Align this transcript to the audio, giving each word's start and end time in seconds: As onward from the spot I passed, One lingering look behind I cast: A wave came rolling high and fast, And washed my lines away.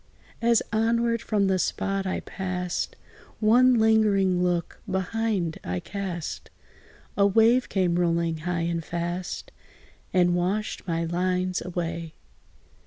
As 0.41 0.63
onward 0.73 1.21
from 1.21 1.45
the 1.45 1.59
spot 1.59 2.07
I 2.07 2.21
passed, 2.21 2.95
One 3.39 3.75
lingering 3.75 4.41
look 4.41 4.81
behind 4.89 5.59
I 5.63 5.79
cast: 5.79 6.49
A 7.15 7.27
wave 7.27 7.69
came 7.69 7.93
rolling 7.99 8.37
high 8.37 8.61
and 8.61 8.83
fast, 8.83 9.51
And 10.11 10.33
washed 10.33 10.87
my 10.87 11.05
lines 11.05 11.61
away. 11.63 12.15